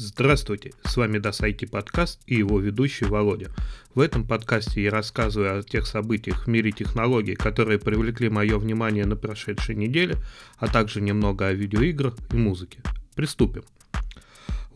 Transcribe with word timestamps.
Здравствуйте, 0.00 0.74
с 0.84 0.96
вами 0.96 1.18
Досайти 1.18 1.66
подкаст 1.66 2.20
и 2.24 2.36
его 2.36 2.60
ведущий 2.60 3.06
Володя. 3.06 3.50
В 3.96 4.00
этом 4.00 4.24
подкасте 4.24 4.80
я 4.80 4.92
рассказываю 4.92 5.58
о 5.58 5.62
тех 5.64 5.88
событиях 5.88 6.44
в 6.44 6.46
мире 6.46 6.70
технологий, 6.70 7.34
которые 7.34 7.80
привлекли 7.80 8.28
мое 8.28 8.58
внимание 8.58 9.06
на 9.06 9.16
прошедшей 9.16 9.74
неделе, 9.74 10.14
а 10.56 10.68
также 10.68 11.00
немного 11.00 11.48
о 11.48 11.52
видеоиграх 11.52 12.14
и 12.30 12.36
музыке. 12.36 12.78
Приступим. 13.16 13.64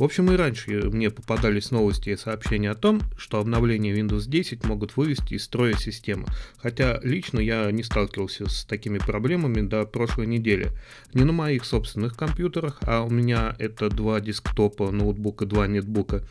В 0.03 0.05
общем, 0.05 0.33
и 0.33 0.37
раньше 0.37 0.91
мне 0.91 1.11
попадались 1.11 1.71
новости 1.71 2.09
и 2.11 2.17
сообщения 2.17 2.73
о 2.73 2.75
том, 2.75 3.03
что 3.17 3.39
обновления 3.39 3.97
Windows 3.97 4.29
10 4.29 4.65
могут 4.65 4.97
вывести 4.97 5.35
из 5.35 5.45
строя 5.45 5.75
систему. 5.75 6.27
Хотя 6.57 6.99
лично 7.05 7.39
я 7.39 7.71
не 7.71 7.85
сталкивался 7.85 8.49
с 8.49 8.65
такими 8.65 8.99
проблемами 8.99 9.61
до 9.61 9.87
прошлой 9.87 10.27
недели. 10.27 10.73
Не 11.15 11.23
на 11.23 11.33
моих 11.33 11.65
собственных 11.65 12.17
компьютерах, 12.17 12.81
а 12.81 13.05
у 13.05 13.11
меня 13.11 13.55
это 13.61 13.91
два 13.91 14.21
десктопа, 14.21 14.91
ноутбука, 14.91 15.47
два 15.47 15.69
нетбука. 15.69 16.27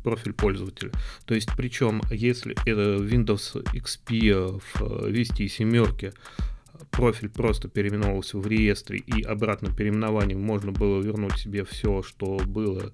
профиль 0.04 0.34
пользователя. 0.34 0.92
То 1.26 1.34
есть, 1.34 1.50
причем, 1.56 2.02
если 2.10 2.56
это 2.66 3.04
Windows 3.04 3.64
XP 3.74 4.62
в 4.74 5.10
Vista 5.10 5.48
7 5.48 5.86
профиль 6.92 7.30
просто 7.30 7.68
переименовывался 7.68 8.38
в 8.38 8.48
реестре 8.48 9.00
и 9.00 9.22
обратным 9.24 9.76
переименованием 9.76 10.42
можно 10.42 10.72
было 10.72 11.02
вернуть 11.02 11.38
себе 11.38 11.64
все, 11.66 12.02
что 12.04 12.38
было 12.46 12.90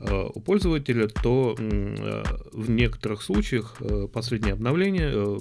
э, 0.00 0.28
у 0.34 0.40
пользователя, 0.40 1.08
то 1.08 1.56
э, 1.58 2.22
в 2.52 2.70
некоторых 2.70 3.22
случаях 3.22 3.76
э, 3.80 4.08
последнее 4.12 4.54
обновление 4.54 5.38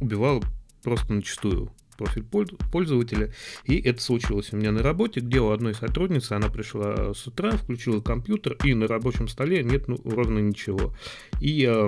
убивало 0.00 0.42
просто 0.82 1.12
начастую 1.14 1.72
профиль 1.96 2.24
пользователя. 2.72 3.32
И 3.64 3.80
это 3.80 4.00
случилось 4.00 4.52
у 4.52 4.56
меня 4.56 4.72
на 4.72 4.82
работе, 4.82 5.20
где 5.20 5.40
у 5.40 5.50
одной 5.50 5.74
сотрудницы 5.74 6.32
она 6.32 6.48
пришла 6.48 7.14
с 7.14 7.26
утра, 7.26 7.52
включила 7.52 8.00
компьютер, 8.00 8.56
и 8.64 8.74
на 8.74 8.86
рабочем 8.86 9.28
столе 9.28 9.62
нет 9.62 9.88
ну, 9.88 9.98
ровно 10.04 10.38
ничего. 10.38 10.94
И 11.40 11.66
э, 11.68 11.86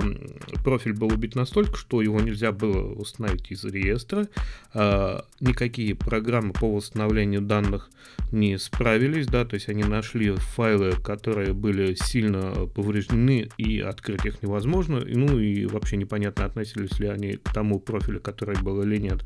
профиль 0.63 0.93
был 0.93 1.07
убит 1.07 1.35
настолько, 1.35 1.77
что 1.77 2.01
его 2.01 2.19
нельзя 2.19 2.51
было 2.51 2.93
установить 2.93 3.51
из 3.51 3.63
реестра. 3.63 4.27
Э, 4.73 5.21
никакие 5.39 5.95
программы 5.95 6.53
по 6.53 6.73
восстановлению 6.73 7.41
данных 7.41 7.89
не 8.31 8.57
справились, 8.57 9.27
да, 9.27 9.45
то 9.45 9.55
есть 9.55 9.69
они 9.69 9.83
нашли 9.83 10.31
файлы, 10.35 10.91
которые 11.03 11.53
были 11.53 11.95
сильно 11.95 12.67
повреждены, 12.67 13.49
и 13.57 13.79
открыть 13.79 14.25
их 14.25 14.41
невозможно. 14.41 15.01
Ну 15.05 15.39
и 15.39 15.65
вообще 15.65 15.97
непонятно, 15.97 16.45
относились 16.45 16.99
ли 16.99 17.07
они 17.07 17.33
к 17.33 17.53
тому 17.53 17.79
профилю, 17.79 18.19
который 18.19 18.61
был 18.61 18.81
или 18.81 18.97
нет. 18.97 19.23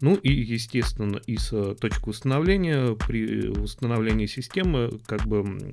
Ну 0.00 0.14
и, 0.14 0.30
естественно, 0.30 1.16
из 1.26 1.52
э, 1.52 1.74
точки 1.80 2.08
установления, 2.08 2.96
при 3.06 3.48
установлении 3.48 4.26
системы, 4.26 5.00
как 5.06 5.26
бы 5.26 5.72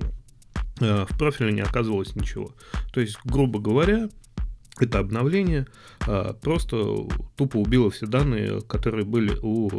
э, 0.80 1.06
в 1.08 1.18
профиле 1.18 1.52
не 1.52 1.60
оказывалось 1.60 2.16
ничего. 2.16 2.54
То 2.92 3.00
есть, 3.00 3.18
грубо 3.24 3.60
говоря, 3.60 4.08
это 4.80 4.98
обновление 4.98 5.68
просто 6.42 7.06
тупо 7.36 7.58
убило 7.58 7.92
все 7.92 8.06
данные, 8.06 8.60
которые 8.62 9.04
были 9.04 9.38
у 9.40 9.70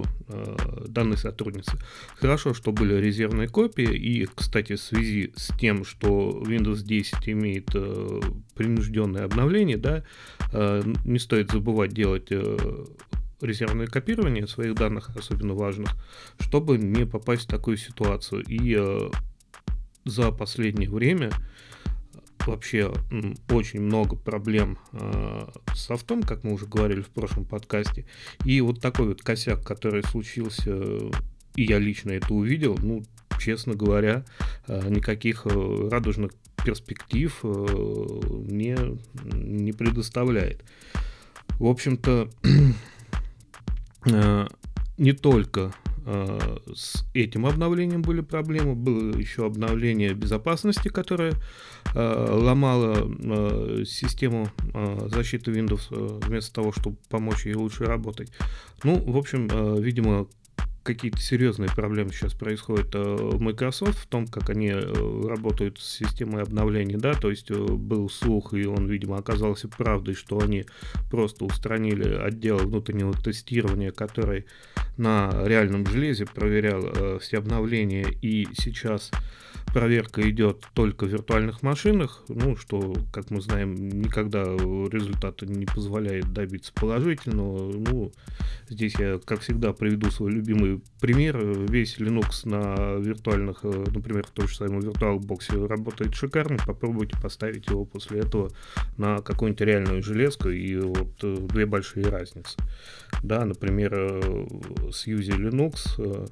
данной 0.88 1.18
сотрудницы. 1.18 1.73
Хорошо, 2.16 2.54
что 2.54 2.72
были 2.72 2.95
резервные 2.95 3.50
копии, 3.50 3.94
и, 3.94 4.26
кстати, 4.26 4.76
в 4.76 4.80
связи 4.80 5.34
с 5.36 5.54
тем, 5.58 5.84
что 5.84 6.42
Windows 6.48 6.82
10 6.82 7.28
имеет 7.28 7.76
принужденное 8.55 9.26
обновление, 9.26 9.76
да, 9.76 10.05
не 11.04 11.20
стоит 11.20 11.52
забывать 11.52 11.92
делать 11.92 12.30
резервное 13.42 13.88
копирование 13.88 14.48
своих 14.48 14.76
данных, 14.76 15.10
особенно 15.16 15.54
важных, 15.54 15.90
чтобы 16.40 16.78
не 16.78 17.06
попасть 17.06 17.44
в 17.44 17.48
такую 17.48 17.78
ситуацию. 17.78 18.44
И 18.48 18.76
э, 18.78 19.10
за 20.06 20.32
последнее 20.32 20.90
время 20.90 21.32
вообще 22.46 22.94
очень 23.50 23.82
много 23.82 24.16
проблем 24.16 24.78
э, 24.94 25.48
с 25.73 25.86
софтом, 25.86 26.23
как 26.23 26.44
мы 26.44 26.54
уже 26.54 26.68
говорили 26.68 27.02
в 27.02 27.10
прошлом 27.10 27.46
подкасте. 27.46 28.06
И 28.46 28.62
вот 28.62 28.82
такой 28.82 29.08
вот 29.08 29.22
косяк, 29.22 29.66
который 29.66 30.04
случился, 30.04 30.76
и 31.56 31.64
я 31.64 31.80
лично 31.80 32.12
это 32.12 32.34
увидел, 32.34 32.78
ну, 32.82 33.04
честно 33.40 33.73
говоря, 33.73 34.26
э, 34.67 34.90
никаких 34.90 35.46
э, 35.46 35.90
радужных 35.92 36.32
перспектив 36.64 37.38
э, 37.44 37.48
не, 38.48 38.78
не 39.34 39.73
предоставляет. 39.73 40.64
В 41.60 41.66
общем-то, 41.66 42.30
Э, 42.44 42.50
не 44.05 45.11
только 45.14 45.73
э, 46.05 46.58
с 46.73 47.05
этим 47.14 47.45
обновлением 47.45 48.02
были 48.02 48.21
проблемы, 48.21 48.76
было 48.76 49.17
еще 49.17 49.45
обновление 49.45 50.14
безопасности, 50.14 50.88
которое 50.88 51.33
э, 51.93 52.27
ломало 52.30 53.86
систему 53.86 54.49
защиты 55.08 55.52
Windows 55.52 56.26
вместо 56.26 56.54
того, 56.54 56.71
чтобы 56.71 56.98
помочь 57.10 57.45
ей 57.45 57.55
лучше 57.55 57.86
работать. 57.86 58.32
Ну, 58.83 58.99
в 58.99 59.17
общем, 59.17 59.48
видимо, 59.82 60.27
какие-то 60.86 61.20
серьезные 61.20 61.70
проблемы 61.70 62.12
сейчас 62.12 62.34
происходят 62.34 62.94
э, 62.94 63.00
в 63.00 63.42
Microsoft 63.42 63.98
в 63.98 64.08
том, 64.08 64.28
как 64.28 64.52
они 64.52 64.70
э, 64.70 65.28
работают 65.28 65.80
с 65.80 65.98
системой 65.98 66.44
обновлений, 66.44 66.96
да, 66.96 67.16
то 67.16 67.30
есть 67.30 67.50
э, 67.50 67.56
был 67.56 68.10
слух, 68.10 68.54
и 68.54 68.66
он, 68.66 68.88
видимо, 68.88 69.18
оказался 69.18 69.68
правдой, 69.68 70.14
что 70.14 70.40
они 70.40 70.66
просто 71.10 71.44
устранили 71.44 72.14
отдел 72.14 72.58
внутреннего 72.58 73.14
тестирования, 73.14 73.92
который 73.92 74.46
на 74.96 75.32
реальном 75.46 75.86
железе 75.88 76.26
проверял 76.26 77.20
все 77.20 77.40
обновления, 77.40 78.08
и 78.22 78.48
сейчас 78.54 79.12
проверка 79.73 80.27
идет 80.30 80.65
только 80.73 81.05
в 81.05 81.09
виртуальных 81.09 81.61
машинах, 81.61 82.23
ну, 82.27 82.55
что, 82.55 82.95
как 83.11 83.30
мы 83.30 83.42
знаем, 83.42 83.76
никогда 83.76 84.43
результата 84.43 85.45
не 85.45 85.65
позволяет 85.65 86.31
добиться 86.33 86.71
положительного. 86.73 87.71
Ну, 87.73 88.11
здесь 88.70 88.95
я, 88.98 89.20
как 89.23 89.42
всегда, 89.42 89.73
приведу 89.73 90.11
свой 90.11 90.31
любимый 90.31 90.81
пример. 91.02 91.37
Весь 91.70 91.98
Linux 91.98 92.48
на 92.48 92.95
виртуальных, 92.99 93.59
э, 93.64 93.86
например, 93.93 94.25
в 94.25 94.31
том 94.31 94.48
же 94.48 94.55
самом 94.55 94.80
VirtualBox 94.80 95.67
работает 95.67 96.15
шикарно. 96.15 96.58
Попробуйте 96.65 97.17
поставить 97.21 97.67
его 97.67 97.86
после 97.86 98.21
этого 98.21 98.52
на 98.98 99.21
какую-нибудь 99.21 99.61
реальную 99.61 100.04
железку, 100.04 100.49
и 100.49 100.77
вот 100.77 101.14
э, 101.23 101.37
две 101.49 101.65
большие 101.65 102.08
разницы. 102.08 102.58
Да, 103.23 103.45
например, 103.45 103.93
э, 103.93 104.48
с 104.92 105.08
Uzi 105.08 105.37
Linux 105.37 106.30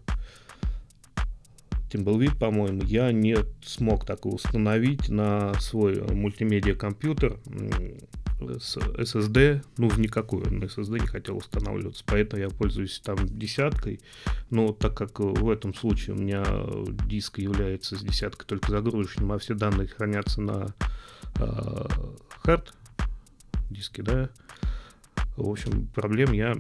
Timberwolf, 1.94 2.38
по-моему, 2.38 2.84
я 2.84 3.12
не 3.12 3.38
смог 3.64 4.06
так 4.06 4.26
установить 4.26 5.10
на 5.10 5.54
свой 5.60 6.02
мультимедиа 6.02 6.76
компьютер 6.76 7.40
с 8.60 8.78
SSD, 8.78 9.64
ну, 9.78 9.90
в 9.90 10.00
никакую 10.00 10.52
на 10.52 10.66
SSD 10.66 11.00
не 11.00 11.08
хотел 11.08 11.38
устанавливаться, 11.38 12.04
поэтому 12.06 12.42
я 12.42 12.50
пользуюсь 12.50 13.00
там 13.00 13.18
десяткой, 13.26 14.02
но 14.50 14.74
так 14.74 14.98
как 14.98 15.20
в 15.20 15.50
этом 15.50 15.74
случае 15.74 16.16
у 16.16 16.20
меня 16.20 16.44
диск 17.08 17.40
является 17.40 17.98
с 17.98 18.02
десяткой 18.02 18.46
только 18.46 18.72
загрузочным, 18.72 19.32
а 19.32 19.38
все 19.38 19.54
данные 19.54 19.88
хранятся 19.88 20.42
на 20.42 20.74
э, 21.40 21.88
hard 22.42 22.74
диске, 23.70 24.04
да, 24.04 24.30
в 25.38 25.50
общем, 25.50 25.88
проблем 25.88 26.34
я 26.34 26.56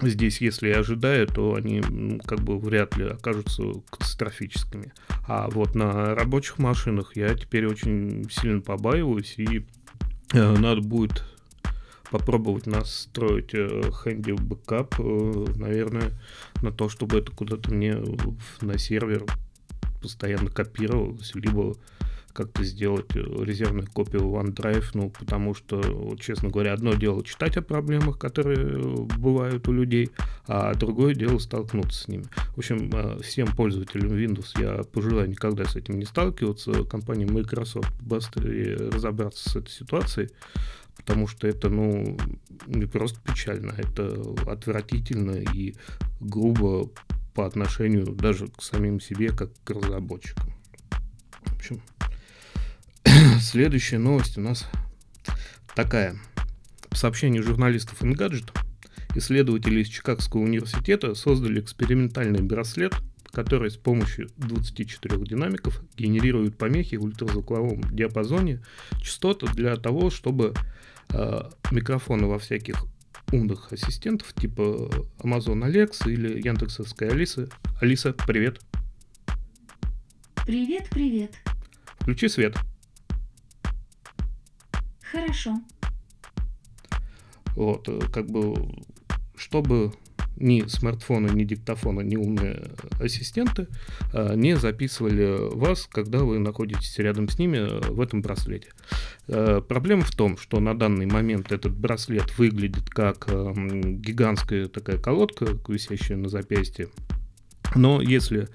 здесь, 0.00 0.40
если 0.40 0.68
и 0.68 0.72
ожидаю, 0.72 1.26
то 1.26 1.54
они 1.54 2.20
как 2.24 2.40
бы 2.40 2.58
вряд 2.58 2.96
ли 2.96 3.04
окажутся 3.04 3.62
катастрофическими. 3.90 4.92
А 5.28 5.48
вот 5.50 5.74
на 5.74 6.14
рабочих 6.14 6.58
машинах 6.58 7.16
я 7.16 7.34
теперь 7.34 7.66
очень 7.66 8.28
сильно 8.30 8.60
побаиваюсь, 8.60 9.34
и 9.38 9.66
э, 10.32 10.56
надо 10.56 10.80
будет 10.80 11.24
попробовать 12.10 12.66
настроить 12.66 13.54
Handy 13.54 14.34
Backup, 14.34 14.98
наверное, 14.98 16.12
на 16.60 16.70
то, 16.70 16.88
чтобы 16.88 17.18
это 17.18 17.32
куда-то 17.32 17.72
мне 17.72 17.96
на 18.60 18.78
сервер 18.78 19.24
постоянно 20.02 20.50
копировалось, 20.50 21.34
либо 21.34 21.74
как-то 22.32 22.64
сделать 22.64 23.14
резервную 23.14 23.86
копию 23.86 24.22
OneDrive, 24.22 24.84
ну, 24.94 25.10
потому 25.10 25.54
что, 25.54 26.16
честно 26.18 26.48
говоря, 26.48 26.72
одно 26.72 26.94
дело 26.94 27.24
читать 27.24 27.56
о 27.56 27.62
проблемах, 27.62 28.18
которые 28.18 29.06
бывают 29.18 29.68
у 29.68 29.72
людей, 29.72 30.10
а 30.46 30.74
другое 30.74 31.14
дело 31.14 31.38
столкнуться 31.38 32.04
с 32.04 32.08
ними. 32.08 32.24
В 32.54 32.58
общем, 32.58 32.90
всем 33.20 33.48
пользователям 33.54 34.12
Windows 34.12 34.60
я 34.60 34.82
пожелаю 34.84 35.28
никогда 35.28 35.64
с 35.64 35.76
этим 35.76 35.98
не 35.98 36.04
сталкиваться. 36.04 36.84
Компания 36.84 37.26
Microsoft 37.26 37.92
быстрее 38.00 38.76
разобраться 38.76 39.50
с 39.50 39.56
этой 39.56 39.70
ситуацией, 39.70 40.30
потому 40.96 41.26
что 41.26 41.46
это, 41.46 41.68
ну, 41.68 42.16
не 42.66 42.86
просто 42.86 43.20
печально, 43.20 43.72
это 43.76 44.22
отвратительно 44.46 45.32
и 45.32 45.74
грубо 46.20 46.90
по 47.34 47.46
отношению 47.46 48.06
даже 48.06 48.48
к 48.48 48.62
самим 48.62 49.00
себе, 49.00 49.30
как 49.30 49.50
к 49.64 49.70
разработчикам. 49.70 50.52
В 51.46 51.56
общем, 51.56 51.80
следующая 53.42 53.98
новость 53.98 54.38
у 54.38 54.40
нас 54.40 54.66
такая. 55.74 56.16
По 56.88 56.96
сообщению 56.96 57.42
журналистов 57.42 58.02
Engadget, 58.02 58.50
исследователи 59.14 59.80
из 59.80 59.88
Чикагского 59.88 60.40
университета 60.42 61.14
создали 61.14 61.60
экспериментальный 61.60 62.42
браслет, 62.42 62.94
который 63.32 63.70
с 63.70 63.76
помощью 63.76 64.28
24 64.36 65.16
динамиков 65.24 65.82
генерирует 65.96 66.56
помехи 66.56 66.96
в 66.96 67.04
ультразвуковом 67.04 67.82
диапазоне 67.90 68.62
частоты 69.00 69.46
для 69.54 69.76
того, 69.76 70.10
чтобы 70.10 70.54
э, 71.10 71.50
микрофоны 71.70 72.26
во 72.26 72.38
всяких 72.38 72.84
умных 73.32 73.72
ассистентов 73.72 74.34
типа 74.34 74.90
Amazon 75.18 75.64
Alexa 75.64 76.10
или 76.10 76.40
Яндексовской 76.46 77.08
Алисы. 77.08 77.48
Алиса, 77.80 78.12
привет. 78.12 78.60
Привет, 80.44 80.88
привет. 80.90 81.32
Включи 82.00 82.28
свет. 82.28 82.56
Хорошо. 85.12 85.60
Вот, 87.54 87.86
э, 87.86 88.00
как 88.10 88.30
бы, 88.30 88.54
чтобы 89.36 89.92
ни 90.36 90.62
смартфоны, 90.66 91.28
ни 91.28 91.44
диктофоны, 91.44 92.00
ни 92.02 92.16
умные 92.16 92.70
ассистенты 92.98 93.68
э, 94.14 94.32
не 94.36 94.56
записывали 94.56 95.54
вас, 95.54 95.86
когда 95.86 96.20
вы 96.20 96.38
находитесь 96.38 96.98
рядом 96.98 97.28
с 97.28 97.38
ними 97.38 97.58
э, 97.58 97.90
в 97.90 98.00
этом 98.00 98.22
браслете. 98.22 98.70
Проблема 99.26 100.02
в 100.02 100.10
том, 100.12 100.38
что 100.38 100.60
на 100.60 100.76
данный 100.76 101.06
момент 101.06 101.52
этот 101.52 101.76
браслет 101.76 102.38
выглядит 102.38 102.88
как 102.88 103.26
гигантская 103.26 104.66
такая 104.68 104.98
колодка, 104.98 105.46
висящая 105.68 106.16
на 106.16 106.28
запястье, 106.28 106.88
но 107.74 108.00
если 108.00 108.48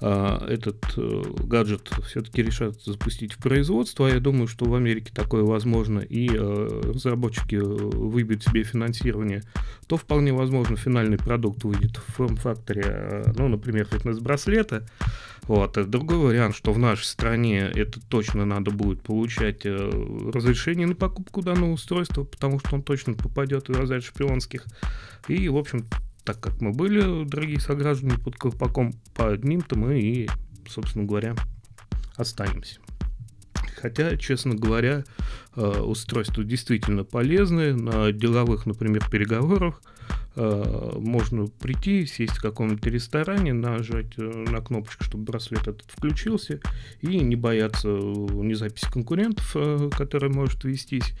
э, 0.00 0.38
этот 0.48 0.84
э, 0.96 1.22
гаджет 1.44 1.90
все-таки 2.06 2.42
решат 2.42 2.80
запустить 2.82 3.34
в 3.34 3.38
производство, 3.38 4.08
а 4.08 4.10
я 4.10 4.20
думаю, 4.20 4.48
что 4.48 4.64
в 4.64 4.74
Америке 4.74 5.12
такое 5.14 5.42
возможно, 5.42 6.00
и 6.00 6.28
э, 6.32 6.80
разработчики 6.84 7.56
выбьют 7.56 8.42
себе 8.42 8.62
финансирование, 8.62 9.42
то 9.86 9.96
вполне 9.96 10.32
возможно 10.32 10.76
финальный 10.76 11.18
продукт 11.18 11.64
выйдет 11.64 11.96
в 11.96 12.12
форм-факторе, 12.14 12.82
э, 12.86 13.32
ну, 13.36 13.48
например, 13.48 13.86
фитнес-браслета. 13.86 14.86
Вот. 15.42 15.76
А 15.76 15.84
другой 15.84 16.18
вариант, 16.18 16.54
что 16.54 16.72
в 16.72 16.78
нашей 16.78 17.04
стране 17.04 17.60
это 17.74 18.00
точно 18.00 18.44
надо 18.44 18.70
будет 18.70 19.02
получать 19.02 19.66
э, 19.66 20.30
разрешение 20.32 20.86
на 20.86 20.94
покупку 20.94 21.42
данного 21.42 21.72
устройства, 21.72 22.24
потому 22.24 22.58
что 22.60 22.76
он 22.76 22.82
точно 22.82 23.14
попадет 23.14 23.68
в 23.68 23.72
разряд 23.72 24.04
шпионских. 24.04 24.64
И, 25.28 25.48
в 25.48 25.56
общем, 25.56 25.86
так 26.24 26.40
как 26.40 26.60
мы 26.60 26.72
были, 26.72 27.24
дорогие 27.24 27.60
сограждане, 27.60 28.18
под 28.18 28.36
колпаком 28.36 28.92
по 29.14 29.30
одним-то 29.30 29.78
мы 29.78 30.00
и, 30.00 30.28
собственно 30.68 31.04
говоря, 31.04 31.34
останемся. 32.16 32.81
Хотя, 33.82 34.16
честно 34.16 34.54
говоря, 34.54 35.02
э, 35.56 35.80
устройства 35.80 36.44
действительно 36.44 37.02
полезны. 37.02 37.74
На 37.74 38.12
деловых, 38.12 38.64
например, 38.64 39.04
переговорах 39.10 39.82
э, 40.36 40.92
можно 41.00 41.48
прийти, 41.48 42.06
сесть 42.06 42.34
в 42.34 42.40
каком-то 42.40 42.88
ресторане, 42.88 43.52
нажать 43.52 44.12
э, 44.18 44.22
на 44.22 44.60
кнопочку, 44.60 45.02
чтобы 45.02 45.24
браслет 45.24 45.66
этот 45.66 45.82
включился, 45.88 46.60
и 47.00 47.18
не 47.18 47.34
бояться 47.34 47.88
ни 47.88 48.54
записи 48.54 48.86
конкурентов, 48.88 49.56
которая 49.96 50.30
может 50.30 50.62
вестись, 50.62 51.12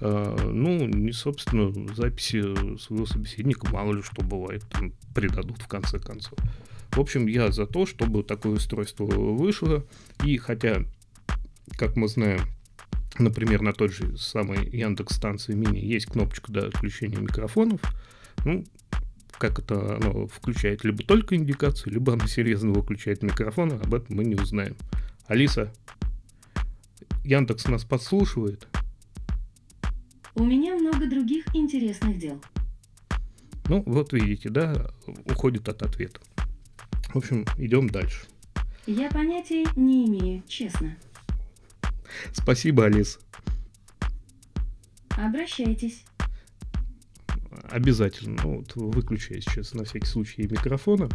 ну, 0.00 0.86
не, 0.86 1.12
собственно, 1.12 1.72
записи 1.94 2.42
своего 2.78 3.06
собеседника, 3.06 3.68
мало 3.70 3.94
ли 3.94 4.02
что 4.02 4.22
бывает, 4.22 4.64
там 4.68 4.92
предадут 5.14 5.58
в 5.62 5.68
конце 5.68 5.98
концов. 6.00 6.38
В 6.90 6.98
общем, 6.98 7.26
я 7.28 7.52
за 7.52 7.66
то, 7.66 7.86
чтобы 7.86 8.24
такое 8.24 8.54
устройство 8.54 9.04
вышло, 9.04 9.84
и 10.24 10.36
хотя 10.38 10.84
как 11.80 11.96
мы 11.96 12.08
знаем, 12.08 12.40
например, 13.18 13.62
на 13.62 13.72
той 13.72 13.88
же 13.88 14.18
самой 14.18 14.68
Яндекс 14.68 15.16
станции 15.16 15.54
мини 15.54 15.78
есть 15.78 16.04
кнопочка 16.04 16.52
для 16.52 16.64
отключения 16.64 17.18
микрофонов. 17.18 17.80
Ну, 18.44 18.66
как 19.38 19.60
это 19.60 19.96
оно 19.96 20.26
включает 20.26 20.84
либо 20.84 21.02
только 21.02 21.36
индикацию, 21.36 21.94
либо 21.94 22.12
оно 22.12 22.26
серьезно 22.26 22.72
выключает 22.72 23.22
микрофон, 23.22 23.72
об 23.72 23.94
этом 23.94 24.14
мы 24.14 24.24
не 24.24 24.34
узнаем. 24.34 24.76
Алиса, 25.26 25.72
Яндекс 27.24 27.66
нас 27.68 27.82
подслушивает? 27.84 28.68
У 30.34 30.44
меня 30.44 30.74
много 30.74 31.08
других 31.08 31.46
интересных 31.54 32.18
дел. 32.18 32.42
Ну, 33.70 33.82
вот 33.86 34.12
видите, 34.12 34.50
да, 34.50 34.90
уходит 35.24 35.66
от 35.70 35.82
ответа. 35.82 36.20
В 37.14 37.16
общем, 37.16 37.46
идем 37.56 37.88
дальше. 37.88 38.26
Я 38.86 39.08
понятия 39.08 39.64
не 39.76 40.04
имею, 40.06 40.42
честно. 40.46 40.94
Спасибо, 42.32 42.86
Алис. 42.86 43.18
Обращайтесь. 45.16 46.04
Обязательно. 47.70 48.36
Ну, 48.42 48.58
вот 48.58 48.74
выключу 48.74 49.34
я 49.34 49.40
сейчас 49.40 49.74
на 49.74 49.84
всякий 49.84 50.06
случай 50.06 50.42
микрофона, 50.42 51.08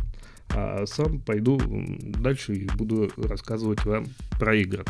а 0.50 0.86
сам 0.86 1.20
пойду 1.20 1.60
дальше 1.60 2.54
и 2.54 2.68
буду 2.78 3.12
рассказывать 3.18 3.84
вам 3.86 4.06
про 4.40 4.56
игры. 4.56 4.86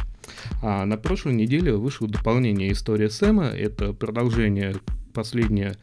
А 0.61 0.85
на 0.85 0.97
прошлой 0.97 1.33
неделе 1.33 1.75
вышло 1.75 2.07
дополнение 2.07 2.71
«История 2.71 3.09
Сэма». 3.09 3.45
Это 3.45 3.93
продолжение 3.93 4.75
последнее 5.13 5.75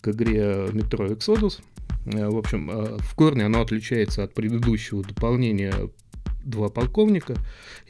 к 0.00 0.08
игре 0.08 0.66
Metro 0.70 1.08
Exodus. 1.08 1.60
Э, 2.06 2.28
в 2.28 2.36
общем, 2.36 2.70
э, 2.70 2.98
в 2.98 3.14
корне 3.14 3.44
оно 3.44 3.60
отличается 3.60 4.24
от 4.24 4.34
предыдущего 4.34 5.02
дополнения 5.02 5.74
два 6.44 6.68
полковника. 6.68 7.36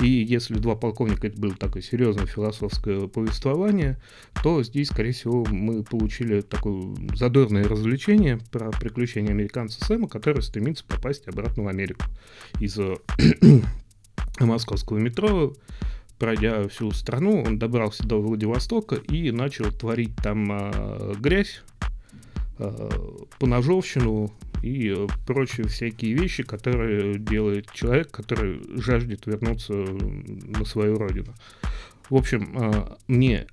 И 0.00 0.08
если 0.08 0.54
два 0.54 0.74
полковника 0.74 1.26
это 1.26 1.38
было 1.38 1.54
такое 1.54 1.82
серьезное 1.82 2.26
философское 2.26 3.08
повествование, 3.08 4.00
то 4.42 4.62
здесь, 4.62 4.88
скорее 4.88 5.12
всего, 5.12 5.44
мы 5.44 5.82
получили 5.82 6.40
такое 6.40 6.94
задорное 7.14 7.64
развлечение 7.64 8.38
про 8.50 8.70
приключения 8.70 9.30
американца 9.30 9.84
Сэма, 9.84 10.08
который 10.08 10.42
стремится 10.42 10.84
попасть 10.84 11.28
обратно 11.28 11.64
в 11.64 11.68
Америку. 11.68 12.04
Из 12.60 12.78
московского 14.40 14.98
метро 14.98 15.54
пройдя 16.20 16.68
всю 16.68 16.92
страну, 16.92 17.42
он 17.44 17.58
добрался 17.58 18.06
до 18.06 18.20
Владивостока 18.20 18.94
и 18.96 19.32
начал 19.32 19.72
творить 19.72 20.14
там 20.22 20.52
э, 20.52 21.14
грязь, 21.18 21.62
э, 22.58 22.90
поножовщину, 23.38 24.30
и 24.62 24.94
э, 24.96 25.06
прочие 25.26 25.66
всякие 25.66 26.14
вещи, 26.14 26.42
которые 26.42 27.18
делает 27.18 27.70
человек, 27.72 28.10
который 28.10 28.60
жаждет 28.80 29.26
вернуться 29.26 29.72
на 29.72 30.64
свою 30.64 30.96
родину. 30.96 31.34
В 32.08 32.16
общем, 32.16 32.56
э, 32.58 32.96
мне 33.08 33.46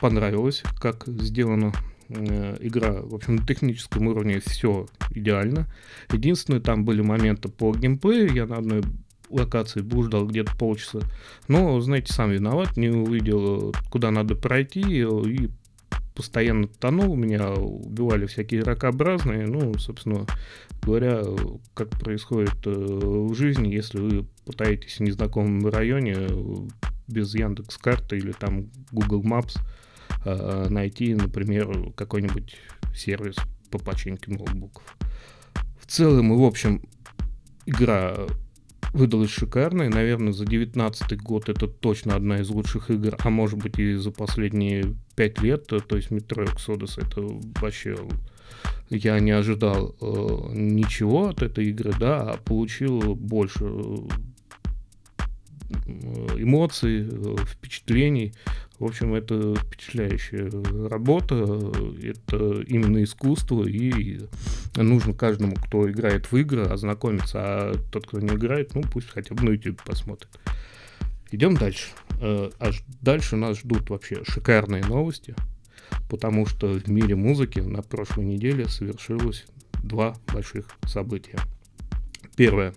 понравилось, 0.00 0.62
как 0.80 1.04
сделана 1.06 1.72
э, 2.08 2.56
игра. 2.60 2.92
В 3.02 3.14
общем, 3.14 3.36
на 3.36 3.46
техническом 3.46 4.08
уровне 4.08 4.40
все 4.44 4.86
идеально. 5.10 5.66
Единственное, 6.12 6.60
там 6.60 6.84
были 6.84 7.02
моменты 7.02 7.48
по 7.48 7.72
геймплею. 7.74 8.32
Я 8.32 8.46
на 8.46 8.56
одной 8.56 8.82
локации 9.30 9.80
блуждал 9.80 10.26
где-то 10.26 10.56
полчаса. 10.56 11.00
Но, 11.48 11.80
знаете, 11.80 12.12
сам 12.12 12.30
виноват, 12.30 12.76
не 12.76 12.88
увидел, 12.88 13.74
куда 13.90 14.10
надо 14.10 14.34
пройти, 14.34 14.80
и 14.80 15.48
постоянно 16.14 16.68
тонул, 16.68 17.16
меня 17.16 17.52
убивали 17.52 18.26
всякие 18.26 18.62
ракообразные. 18.62 19.46
Ну, 19.46 19.74
собственно 19.78 20.26
говоря, 20.82 21.22
как 21.74 21.90
происходит 21.90 22.66
э, 22.66 22.70
в 22.70 23.34
жизни, 23.34 23.68
если 23.68 23.98
вы 23.98 24.26
пытаетесь 24.44 24.98
в 24.98 25.00
незнакомом 25.00 25.66
районе 25.68 26.16
без 27.08 27.34
Яндекс 27.34 27.76
карты 27.78 28.18
или 28.18 28.32
там 28.32 28.70
Google 28.92 29.22
Maps 29.22 29.56
э, 30.24 30.68
найти, 30.68 31.14
например, 31.14 31.92
какой-нибудь 31.96 32.56
сервис 32.94 33.36
по 33.70 33.78
починке 33.78 34.30
ноутбуков. 34.30 34.96
В 35.80 35.86
целом 35.86 36.32
и 36.32 36.36
в 36.36 36.44
общем 36.44 36.82
игра 37.66 38.14
выдалась 38.94 39.30
шикарной. 39.30 39.88
Наверное, 39.88 40.32
за 40.32 40.44
2019 40.44 41.20
год 41.20 41.48
это 41.48 41.66
точно 41.66 42.14
одна 42.14 42.40
из 42.40 42.48
лучших 42.48 42.90
игр, 42.90 43.16
а 43.18 43.28
может 43.28 43.58
быть 43.58 43.78
и 43.78 43.94
за 43.94 44.10
последние 44.10 44.94
5 45.16 45.42
лет. 45.42 45.66
То 45.66 45.96
есть 45.96 46.10
Metro 46.10 46.46
Exodus 46.46 47.04
это 47.04 47.20
вообще... 47.60 47.96
Я 48.90 49.18
не 49.18 49.30
ожидал 49.30 49.96
э, 50.00 50.04
ничего 50.52 51.28
от 51.28 51.42
этой 51.42 51.70
игры, 51.70 51.92
да, 51.98 52.32
а 52.32 52.36
получил 52.36 53.14
больше 53.14 53.64
эмоций, 56.36 57.08
впечатлений. 57.46 58.34
В 58.78 58.86
общем, 58.86 59.14
это 59.14 59.54
впечатляющая 59.54 60.50
работа, 60.88 61.34
это 62.02 62.60
именно 62.62 63.04
искусство, 63.04 63.64
и 63.66 64.20
нужно 64.76 65.14
каждому, 65.14 65.54
кто 65.54 65.88
играет 65.88 66.32
в 66.32 66.36
игры, 66.36 66.64
ознакомиться, 66.64 67.38
а 67.38 67.74
тот, 67.92 68.06
кто 68.08 68.18
не 68.18 68.34
играет, 68.34 68.74
ну 68.74 68.82
пусть 68.82 69.10
хотя 69.10 69.34
бы 69.34 69.44
на 69.44 69.50
YouTube 69.50 69.80
посмотрит. 69.84 70.28
Идем 71.30 71.56
дальше. 71.56 71.86
Аж 72.58 72.82
дальше 73.00 73.36
нас 73.36 73.60
ждут 73.60 73.90
вообще 73.90 74.24
шикарные 74.24 74.84
новости, 74.84 75.36
потому 76.10 76.46
что 76.46 76.68
в 76.72 76.88
мире 76.88 77.14
музыки 77.14 77.60
на 77.60 77.82
прошлой 77.82 78.24
неделе 78.24 78.68
совершилось 78.68 79.46
два 79.82 80.16
больших 80.32 80.66
события. 80.86 81.38
Первое. 82.36 82.74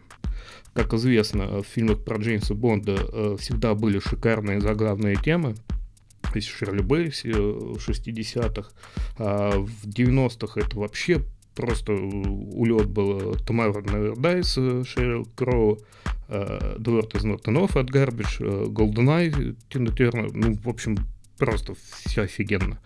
Как 0.74 0.94
известно, 0.94 1.62
в 1.62 1.64
фильмах 1.64 2.04
про 2.04 2.18
Джеймса 2.18 2.54
Бонда 2.54 2.96
э, 2.96 3.38
всегда 3.40 3.74
были 3.74 4.00
шикарные 4.00 4.62
заглавные 4.62 5.16
темы. 5.16 5.56
То 6.22 6.36
есть 6.36 6.50
Шерли 6.50 6.82
Бейси 6.82 7.32
в 7.32 7.78
60-х, 7.78 8.70
а 9.18 9.60
в 9.60 9.88
90-х 9.88 10.60
это 10.60 10.78
вообще 10.78 11.24
просто 11.56 11.94
улет 11.94 12.90
был 12.90 13.34
Never 13.34 14.16
Dies, 14.16 14.86
Шерил 14.86 15.28
Кроу, 15.36 15.80
is 16.30 17.24
Not 17.24 17.44
Enough 17.46 17.80
от 17.80 17.90
Garbage, 17.90 18.68
GoldenEye, 18.70 19.56
Тина 19.70 19.92
Тернер, 19.92 20.32
ну, 20.34 20.54
в 20.54 20.70
общем, 20.70 20.98
просто 21.38 21.74
все 22.04 22.24
офигенно. 22.24 22.80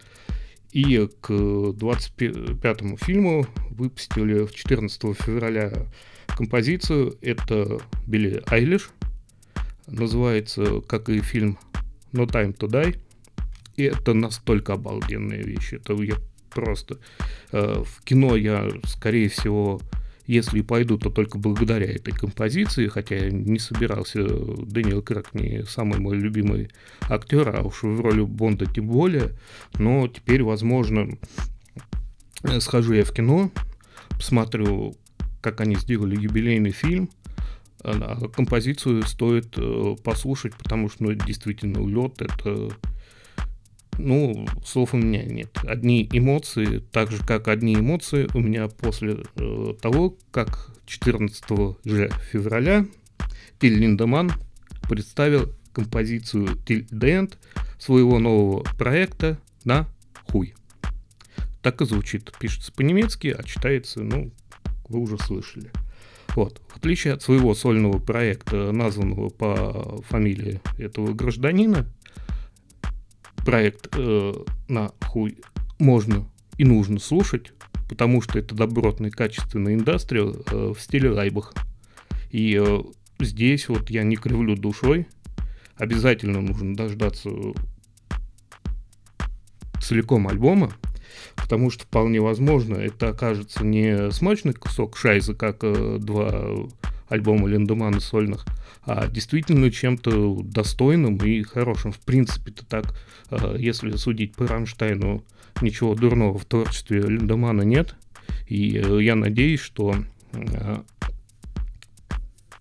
И 0.71 1.09
к 1.19 1.29
25-му 1.29 2.97
фильму 2.97 3.45
выпустили 3.71 4.45
в 4.45 4.53
14 4.53 5.17
февраля 5.17 5.73
композицию. 6.35 7.17
Это 7.21 7.79
Билли 8.07 8.43
Айлиш. 8.47 8.89
Называется, 9.87 10.81
как 10.81 11.09
и 11.09 11.19
фильм 11.19 11.57
No 12.13 12.25
Time 12.25 12.57
to 12.57 12.67
Die. 12.67 12.97
И 13.77 13.83
это 13.83 14.13
настолько 14.13 14.73
обалденная 14.73 15.41
вещь. 15.41 15.73
Это 15.73 15.93
я 16.01 16.15
просто... 16.49 16.99
Э, 17.51 17.83
в 17.85 18.03
кино 18.03 18.35
я, 18.35 18.69
скорее 18.85 19.29
всего, 19.29 19.81
если 20.27 20.59
и 20.59 20.63
пойду, 20.63 20.97
то 20.97 21.09
только 21.09 21.37
благодаря 21.37 21.87
этой 21.87 22.13
композиции, 22.13 22.87
хотя 22.87 23.15
я 23.15 23.31
не 23.31 23.59
собирался. 23.59 24.23
Дэниел 24.23 25.01
Крэк 25.01 25.33
не 25.33 25.65
самый 25.65 25.99
мой 25.99 26.17
любимый 26.17 26.69
актер, 27.01 27.53
а 27.55 27.63
уж 27.63 27.83
в 27.83 27.99
роли 28.01 28.21
Бонда 28.21 28.65
тем 28.65 28.87
более. 28.87 29.31
Но 29.77 30.07
теперь, 30.07 30.43
возможно, 30.43 31.17
схожу 32.59 32.93
я 32.93 33.03
в 33.03 33.11
кино, 33.13 33.51
посмотрю, 34.09 34.95
как 35.41 35.61
они 35.61 35.75
сделали 35.75 36.15
юбилейный 36.15 36.71
фильм, 36.71 37.09
композицию 38.35 39.03
стоит 39.07 39.53
э, 39.57 39.95
послушать, 40.03 40.55
потому 40.55 40.89
что 40.89 41.05
ну, 41.05 41.13
действительно 41.13 41.81
улет 41.81 42.21
это 42.21 42.69
ну, 43.97 44.47
слов 44.65 44.93
у 44.93 44.97
меня 44.97 45.23
нет. 45.23 45.49
Одни 45.63 46.07
эмоции, 46.11 46.83
так 46.91 47.11
же 47.11 47.23
как 47.23 47.47
одни 47.47 47.75
эмоции 47.75 48.29
у 48.33 48.39
меня 48.39 48.67
после 48.67 49.23
э, 49.35 49.73
того, 49.81 50.17
как 50.31 50.71
14 50.85 51.43
же 51.85 52.11
февраля 52.31 52.85
Тиль 53.59 53.77
Линдеман 53.77 54.31
представил 54.89 55.53
композицию 55.73 56.47
Till 56.65 56.87
the 56.89 57.33
своего 57.77 58.19
нового 58.19 58.63
проекта 58.77 59.39
на 59.63 59.87
хуй. 60.27 60.53
Так 61.61 61.81
и 61.81 61.85
звучит. 61.85 62.31
Пишется 62.39 62.71
по-немецки, 62.71 63.27
а 63.27 63.43
читается, 63.43 64.01
ну, 64.01 64.31
вы 64.91 64.99
уже 64.99 65.17
слышали. 65.17 65.71
Вот. 66.35 66.61
В 66.67 66.77
отличие 66.77 67.13
от 67.13 67.21
своего 67.21 67.53
сольного 67.53 67.99
проекта, 67.99 68.71
названного 68.71 69.29
по 69.29 70.01
фамилии 70.07 70.61
этого 70.77 71.13
гражданина, 71.13 71.87
проект 73.45 73.87
э, 73.97 74.33
на 74.67 74.91
хуй 75.05 75.39
можно 75.79 76.29
и 76.57 76.63
нужно 76.63 76.99
слушать, 76.99 77.53
потому 77.89 78.21
что 78.21 78.39
это 78.39 78.55
добротный, 78.55 79.11
качественный 79.11 79.73
индастриал 79.73 80.35
э, 80.35 80.73
в 80.75 80.79
стиле 80.79 81.13
райбах. 81.13 81.53
И 82.29 82.61
э, 82.61 82.81
здесь 83.19 83.67
вот 83.67 83.89
я 83.89 84.03
не 84.03 84.15
кривлю 84.15 84.55
душой, 84.55 85.07
обязательно 85.75 86.41
нужно 86.41 86.75
дождаться 86.75 87.29
целиком 89.81 90.27
альбома, 90.27 90.71
потому 91.35 91.69
что 91.69 91.83
вполне 91.83 92.21
возможно 92.21 92.75
это 92.75 93.09
окажется 93.09 93.65
не 93.65 94.11
смачный 94.11 94.53
кусок 94.53 94.97
шайза, 94.97 95.33
как 95.33 95.63
э, 95.63 95.97
два 95.99 96.67
альбома 97.11 97.47
Линдемана 97.49 97.99
сольных, 97.99 98.45
а 98.83 99.07
действительно 99.07 99.69
чем-то 99.69 100.41
достойным 100.43 101.17
и 101.17 101.43
хорошим. 101.43 101.91
В 101.91 101.99
принципе-то 101.99 102.65
так, 102.65 102.95
э, 103.29 103.55
если 103.59 103.91
судить 103.97 104.35
по 104.35 104.47
Рамштайну, 104.47 105.23
ничего 105.61 105.93
дурного 105.93 106.37
в 106.37 106.45
творчестве 106.45 107.01
Линдемана 107.01 107.63
нет. 107.63 107.95
И 108.47 108.77
э, 108.77 109.03
я 109.03 109.15
надеюсь, 109.15 109.59
что 109.59 109.93
э, 110.31 110.77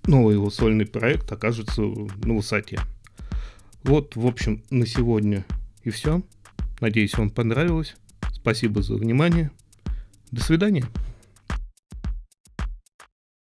новый 0.07 0.35
его 0.35 0.50
сольный 0.50 0.87
проект 0.87 1.30
окажется 1.30 1.83
на 1.83 2.35
высоте. 2.35 2.80
Вот, 3.85 4.16
в 4.16 4.26
общем, 4.26 4.62
на 4.71 4.87
сегодня 4.87 5.45
и 5.85 5.90
все. 5.90 6.23
Надеюсь, 6.80 7.16
вам 7.16 7.30
понравилось. 7.30 7.95
Спасибо 8.40 8.82
за 8.82 8.94
внимание. 8.94 9.50
До 10.30 10.42
свидания. 10.42 10.85